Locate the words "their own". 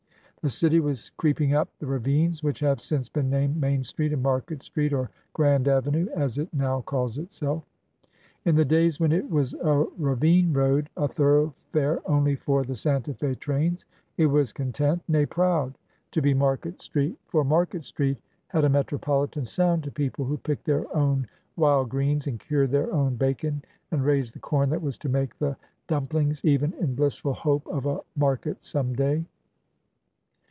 20.65-21.27, 22.71-23.15